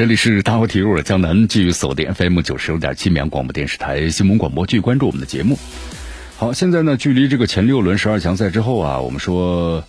[0.00, 5.58] 这里是大话体育，我江南，继续锁定 FM 九十六点七绵阳广播电视台新闻广播，继续关注我们的节目。
[6.38, 9.84] 好，现在呢，距离这个前六轮十二强赛之后啊，我们说，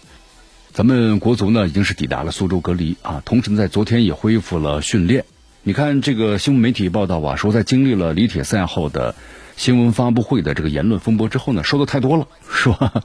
[0.73, 5.23] 咱们国足呢已经是抵达了苏州隔离啊，同时在昨天也恢复了训练。
[5.63, 9.15] 你看这个新闻媒体报道啊，说在经历了李铁赛后的
[9.55, 13.01] 新闻发布会的这个言论风波之后呢，说的太多了，是吧？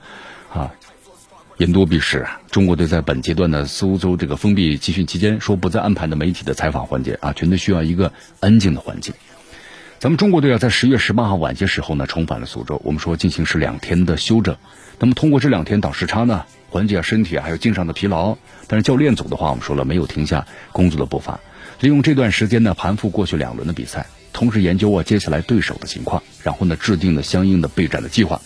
[0.52, 0.74] 啊。
[1.58, 2.38] 言多必失啊！
[2.50, 9.14] 中国队在本阶段的苏州这个封闭集训期间，说不再安排的媒体的采访环节啊，全都需要一个安静的环境。
[9.98, 12.78] 咱们中国队啊，在十月十八号晚些时候呢，重返了苏州。
[12.84, 14.54] 我们说进行是两天的休整，
[14.98, 18.36] 那么通过这两天倒时差呢，缓解身体还有精神上的疲劳。
[18.66, 21.40] 但是教练组的话，我们说了没有停下工作的步伐，
[21.80, 28.42] 利用这段时间呢，盘复过去两轮的比赛，同时研究啊接下来对手的情况，然后呢制定了相应的备战的计划。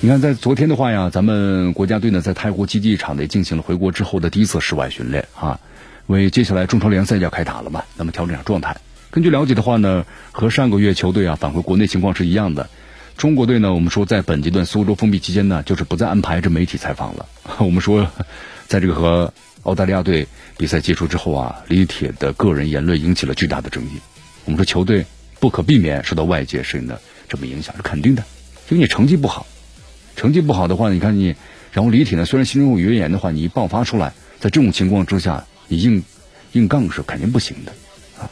[0.00, 5.58] 你看，在昨天的话呀，咱们国家队呢在泰国基地场内进行了回国之后的第一次室外训练啊，
[6.06, 8.76] 为接下来中超联赛要开打了嘛，那么调整下状态。
[9.10, 12.70] 根据了解的话呢，和上个月球队啊返回国内情况是一样的。
[13.16, 17.26] 中国队呢，我们说在本阶段苏州封闭期间呢，就是不再安排这媒体采访了。
[17.58, 18.08] 我们说，
[18.68, 23.98] 在这个和澳大利亚队比赛结束之后啊，李铁的个人言论引起了巨大的争议。
[24.44, 25.04] 我们说球队
[25.40, 28.22] 不可避免受到外界声音的这么影响是肯定的，
[28.68, 29.44] 因为你成绩不好。
[30.18, 31.36] 成绩不好的话，你看你，
[31.70, 36.02] 然后李铁呢，虽然心中有怨言的话，你一爆发出来，在这种情况之下，你硬
[36.54, 37.70] 硬杠是肯定不行的
[38.20, 38.28] 啊！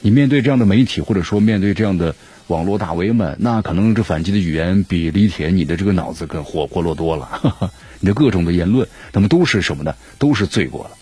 [0.00, 2.14] 你面对这样的媒体，或者说面对这样的
[2.46, 7.72] 网络大 V 们，那可能这反击的语言比李铁你的这个脑子更活活络多了。
[7.98, 9.96] 你的各种的言论，那么都是什么呢？
[10.20, 10.92] 都是罪过了。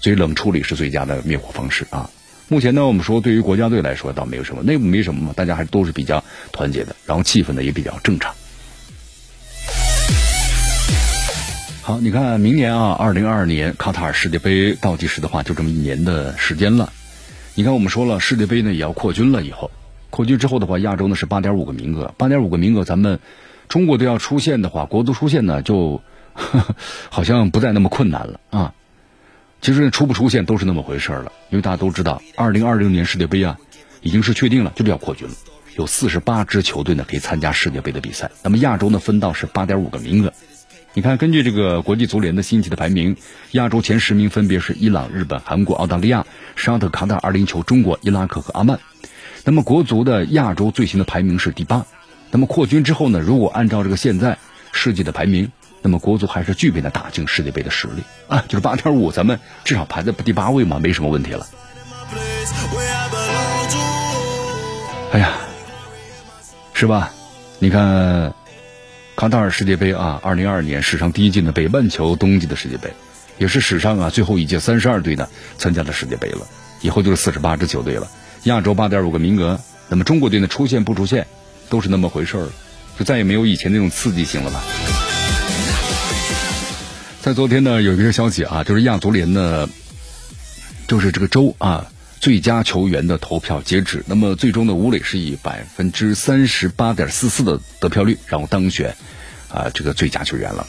[0.00, 2.10] 所以冷处理是最佳的灭火方式啊！
[2.48, 8.34] 目前呢，我们说对于国家队来说倒没有什么，内部没什么嘛，大家还都是比较团结的，然后气氛呢也比较正常。
[11.90, 16.92] 好，你看，明年啊，二零二二年卡塔尔世界杯倒计时的话，就这么一年的时间了。
[17.56, 19.72] 你看，我们说了，世界杯呢也要扩军了，以后
[20.08, 23.18] 扩军之后的话，亚洲呢是八点五个名额，八点五个名额，咱们
[23.66, 26.00] 中国队要出现的话，国足出现呢，就
[27.10, 28.72] 好像不再那么困难了啊。
[29.60, 33.58] 其实出不出现都是那么回事了，因为大家都知道，二零二零年世界杯啊，
[34.00, 35.34] 已经是确定了，就是要扩军了，
[35.74, 38.30] 有四十八支球队呢可以参加世界杯的比赛。
[38.44, 40.32] 那么亚洲呢分到是八点五个名额。
[40.92, 43.16] 你看，根据这个国际足联的星级的排名，
[43.52, 48.80] 亚洲前十名分别是伊朗、日本、韩国、澳大利亚、沙特、卡塔尔、阿联酋、中国、伊拉克和阿曼。
[49.44, 51.86] 那么国足的亚洲最新的排名是第八。
[52.32, 53.20] 那么扩军之后呢？
[53.20, 54.36] 如果按照这个现在
[54.72, 58.44] 世界的排名，那么国足还是具备了打进世界杯的实力啊！
[58.48, 61.46] 就是八点五，咱们至少排在第八位嘛，没什么问题了。
[65.12, 65.34] 哎呀，
[66.74, 67.12] 是吧？
[67.60, 68.34] 你看。
[69.20, 72.94] 卡塔尔世界杯啊，二零二二年史上第一届的北半球冬季的世界杯，
[73.36, 76.48] 也是史上啊最后一届三十二队呢参加了世界杯了。
[76.80, 78.08] 以后就是四十八支球队了，
[78.44, 79.60] 亚洲八点五个名额。
[79.90, 81.26] 那么中国队呢出现不出现，
[81.68, 82.48] 都是那么回事儿，
[82.98, 84.62] 就再也没有以前那种刺激性了吧？
[87.20, 89.68] 在昨天呢，有一个消息啊，就是亚足联呢，
[90.88, 91.92] 就是这个周啊。
[92.20, 98.94] 最佳球员的投票截止，那么最终的吴磊是以百分之三十八点四四的得票率，然后当选
[99.50, 100.66] 啊这个最佳球员了。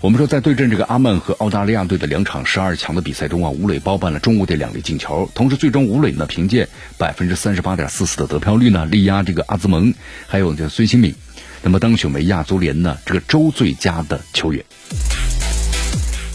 [0.00, 9.92] 我们说在对阵这个阿曼和澳大利亚队的两场十二强的比赛中啊，吴磊包办了中国队两粒进球，同时最终吴磊呢凭借百分之三十八点四四的得票率呢力压这个阿兹蒙，
[10.26, 11.14] 还有这孙兴敏，
[11.62, 14.64] 那么当选为亚足联呢这个周最佳的球员。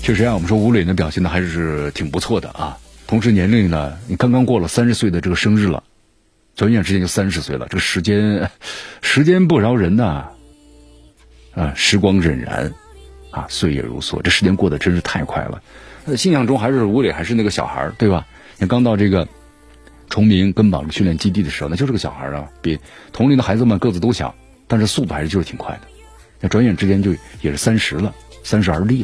[0.04, 2.78] 确实啊，我们说吴磊呢表现的还是挺不错的啊。
[3.10, 5.84] 同时，年龄呢，你刚刚过了三十岁的这个生日了，
[6.56, 7.66] 转眼之间就三十岁了。
[7.68, 8.48] 这个时间，
[9.02, 10.28] 时间不饶人呐，
[11.56, 12.72] 啊，时光荏苒，
[13.32, 16.16] 啊，岁月如梭，这时间过得真是太快了。
[16.16, 18.28] 信仰中还是吴磊还是那个小孩对吧？
[18.60, 19.28] 你刚到这个
[20.12, 22.80] 崇明根宝训练基地的时候，那就是个小孩啊，比
[23.12, 24.36] 同龄的孩子们个子都小，
[24.68, 25.82] 但是速度还是就是挺快的。
[26.40, 28.14] 那转眼之间就也是三十了，
[28.44, 29.04] 三十而立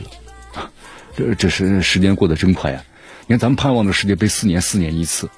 [0.54, 0.70] 了，
[1.18, 2.84] 这这是时间过得真快呀。
[3.28, 5.30] 你看，咱们盼望的世界杯四年四年一次，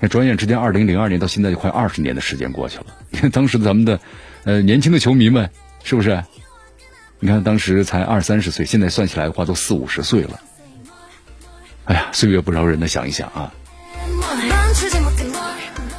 [0.00, 2.86] 那转眼之间，二零零二年到现在就快二十年的时间过去了。
[3.10, 4.00] 你看当时咱们的，
[4.44, 5.48] 呃，年轻的球迷们，
[5.84, 6.24] 是不是？
[7.20, 10.40] 你看当时才二三十岁，现在算起来的话都四五十岁了。
[11.84, 13.52] 哎呀，岁月不饶人的，想一想啊。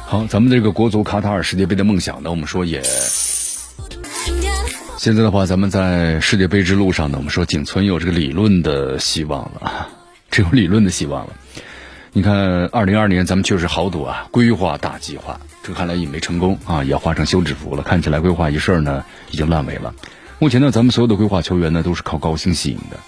[0.04, 2.82] 好，咱们这个国足卡塔尔世界杯的梦想呢，我们说也，
[4.98, 9.88] 现在的话，咱们在世界杯之路上呢，我们说仅存有这个理论的希望了，
[10.32, 11.34] 只有理论的希望了。
[12.14, 17.82] 你看，二零二年咱们确实豪赌啊，规划大计划，这看来也没成功啊，也画成休止符了。
[17.82, 19.94] 看起来规划一事儿呢，已经烂尾了。
[20.38, 22.98] 目前呢，咱们所有的规划球员呢，都是靠高薪吸引的。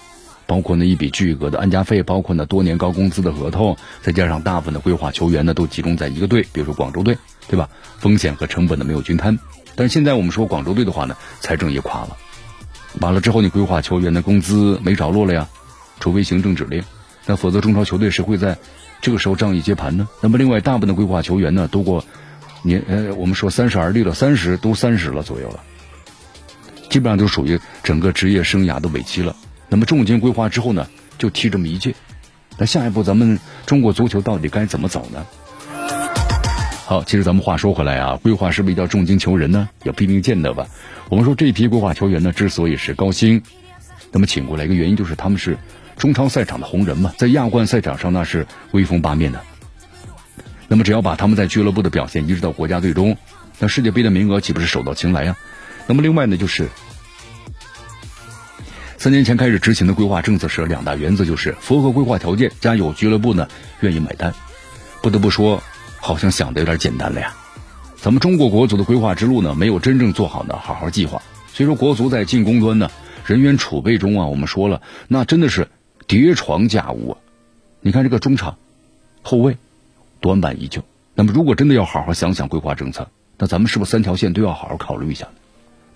[0.47, 7.17] 包括那一笔巨额的安家费，包括那多年高工资的合同，再加上大部分的规划球员呢都集中在一个队，比如说广州队，
[7.47, 7.67] 对吧？
[7.97, 9.39] 风险和成本呢没有均摊。
[9.75, 12.15] 但是现在我们说广州队的话呢，财政也垮了，
[13.01, 15.49] 完了之后你规划球员的工资没着落了呀，
[15.99, 16.83] 除非行政指令，
[17.25, 18.57] 那否则中超球队谁会在
[19.01, 20.07] 这个时候仗义接盘呢？
[20.21, 22.05] 那么另外大部分的规划球员呢都过
[22.63, 25.61] 年，呃，我们说三十而立了，三十都三十了左右了，
[26.89, 29.35] 基本上都属于整个职业生涯的尾期了。
[29.69, 30.87] 那么重金规划之后呢，
[31.17, 31.95] 就踢这么一届，
[32.57, 35.25] 那下一步咱们中国足球到底该怎么走呢？
[36.85, 39.69] 好，其实咱们话说回来啊，规划是不是叫重金求人呢？
[39.83, 40.67] 也不一定见得吧。
[41.09, 43.41] 我们说这批规划球员呢，之所以是高薪，
[44.11, 45.57] 那么请过来一个原因就是他们是
[45.97, 49.41] 中超赛场的红人嘛，在亚冠赛场上那是威风八面的。
[50.67, 53.17] 那么只要把他们在俱乐部的表现移植到国家队中，
[53.59, 55.35] 那世界杯的名额岂不是手到擒来呀？
[55.87, 56.69] 那么另外呢，就是。
[58.97, 63.47] 三年前开始执行的规划政策是两大原则，就是符合规划条件加有俱乐部呢
[63.81, 64.33] 愿意买单。
[65.03, 65.61] 不得不说，
[65.99, 67.35] 好像想的有点简单了呀。
[67.97, 71.21] 咱们中国国足的规划之路呢，没有真正做好呢好好计划。
[71.53, 72.89] 所以说，国足在进攻端呢
[73.27, 75.67] 人员储备中啊，我们说了，那真的是
[76.07, 77.17] 叠床架屋啊。
[77.81, 78.57] 你看这个中场、
[79.21, 79.57] 后卫
[80.19, 80.83] 短板依旧。
[81.13, 85.27] 那么如果真的要好好想想规划政策，那咱们是不是三条线都要好好考虑一下？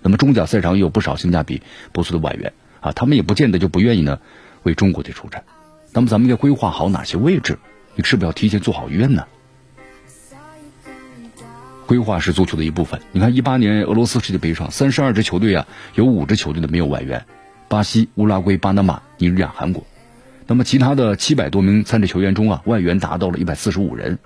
[0.02, 1.62] 那么中甲赛场也有不少性价比
[1.92, 2.52] 不错的外援。
[2.80, 4.18] 啊，他们也不见得就不愿意呢，
[4.62, 5.44] 为中国队出战。
[5.92, 7.58] 那么咱们要规划好哪些位置？
[7.94, 9.26] 你是不是要提前做好预案呢？
[11.86, 13.00] 规划是足球的一部分。
[13.12, 17.26] 你看，一八年俄罗斯世界杯上，三十二支球队啊，有五支球队的没有外援：
[17.68, 19.84] 巴西、乌拉圭、巴拿马、尼日利亚、韩国。
[20.50, 24.18] 那么其他的七百多名参赛球员中啊，外援达到了一百四十五人，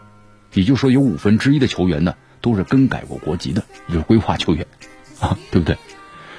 [0.55, 4.67] 也就是说有五分之一的球员呢都是更改过国籍的，就是规划球员
[5.21, 5.77] 啊，对不对？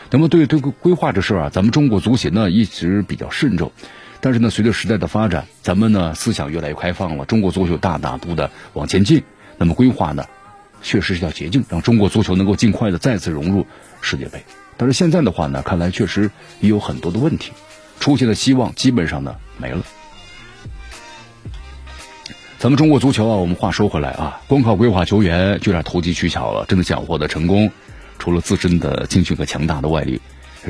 [0.09, 3.71] 那么对这个规划这事儿啊，咱们中国足协呢一直比较慎重，
[4.21, 9.21] 但是呢，随着时代的发展，咱们呢思想越来越开放了，中国足球大大步的往前进。
[9.59, 10.25] 那么规划呢，
[10.81, 13.67] 确实是条捷径，让中国足球能够尽快的再次融入
[14.01, 14.43] 世界杯。
[14.77, 17.51] 但是现在的话呢，看来确实也有很多的问题，
[17.99, 19.81] 出现的希望基本上呢没了。
[22.57, 27.71] 咱们中国足球啊，我们话说回来啊，光靠规划球员就有点投机取巧了，真的想获得成功。
[28.17, 30.19] 除了自身的精训和强大的外力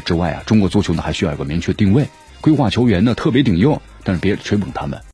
[0.04, 2.06] 之外啊，中国足球呢还需要有个明确定位，
[2.42, 5.02] 规划球员呢特别顶用，但是别吹捧他们。